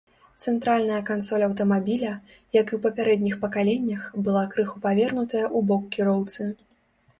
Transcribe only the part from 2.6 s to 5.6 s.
і ў папярэдніх пакаленнях, была крыху павернутая